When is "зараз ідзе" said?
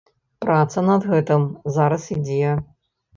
1.75-2.55